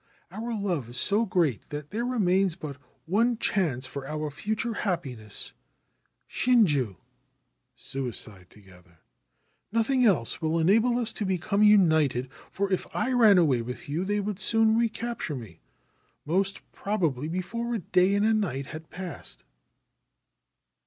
[0.31, 5.53] Our love is so great that there remains but one chance for our future happiness—
[6.39, 6.95] shinju
[7.75, 8.97] (suicide together).
[9.71, 14.03] Nothing else will enable us to become united, for if I ran away with you
[14.03, 15.59] they would soon recapture me,
[16.25, 19.43] most probably before a day and night had passed."